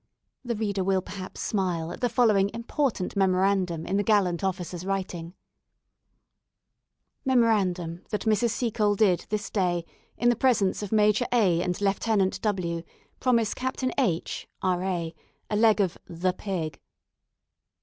[0.43, 5.35] The reader will perhaps smile at the following important memorandum in the gallant officer's writing:
[7.23, 8.49] "Memorandum that Mrs.
[8.49, 9.85] Seacole did this day,
[10.17, 12.81] in the presence of Major A and Lieutenant W,
[13.19, 15.13] promise Captain H, R.A.,
[15.51, 16.81] a leg of the pig."